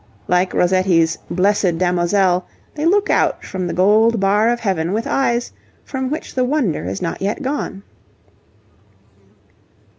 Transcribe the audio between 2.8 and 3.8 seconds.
look out from the